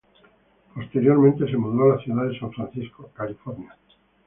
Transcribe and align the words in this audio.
Posteriormente 0.73 1.45
se 1.45 1.57
mudó 1.57 1.83
a 1.83 1.95
la 1.95 2.01
ciudad 2.01 2.25
de 2.27 2.39
San 2.39 2.51
Francisco, 2.51 3.11
California. 3.13 3.77